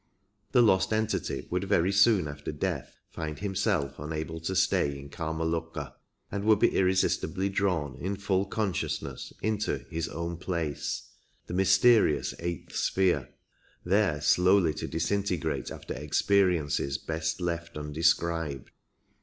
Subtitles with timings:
[0.51, 5.45] The lost entity would very soon after death find himself unable to stay in K^ma
[5.45, 5.93] loka,
[6.31, 11.07] and would he irresistibly drawn in full consciousness into his own place,"
[11.45, 13.29] the mysterious eighth sphere,
[13.85, 18.71] there slowly to disintegrate after experiences best left undescribed.